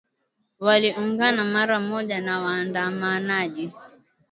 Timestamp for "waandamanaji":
2.41-3.71